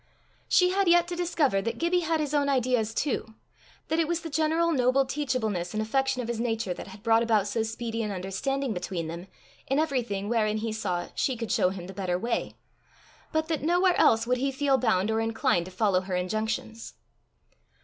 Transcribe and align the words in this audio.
She 0.49 0.71
had 0.71 0.87
yet 0.87 1.07
to 1.09 1.15
discover 1.15 1.61
that 1.61 1.77
Gibbie 1.77 1.99
had 1.99 2.19
his 2.19 2.33
own 2.33 2.49
ideas 2.49 2.91
too, 2.91 3.35
that 3.87 3.99
it 3.99 4.07
was 4.07 4.21
the 4.21 4.31
general 4.31 4.71
noble 4.71 5.05
teachableness 5.05 5.75
and 5.75 5.79
affection 5.83 6.23
of 6.23 6.27
his 6.27 6.39
nature 6.39 6.73
that 6.73 6.87
had 6.87 7.03
brought 7.03 7.21
about 7.21 7.45
so 7.47 7.61
speedy 7.61 8.01
an 8.01 8.09
understanding 8.09 8.73
between 8.73 9.05
them 9.05 9.27
in 9.67 9.77
everything 9.77 10.27
wherein 10.27 10.57
he 10.57 10.71
saw 10.73 11.09
she 11.13 11.37
could 11.37 11.51
show 11.51 11.69
him 11.69 11.85
the 11.85 11.93
better 11.93 12.17
way, 12.17 12.55
but 13.31 13.47
that 13.47 13.61
nowhere 13.61 13.93
else 13.95 14.25
would 14.25 14.39
he 14.39 14.51
feel 14.51 14.79
bound 14.79 15.11
or 15.11 15.19
inclined 15.21 15.65
to 15.65 15.71
follow 15.71 16.01
her 16.01 16.15
injunctions. 16.15 16.95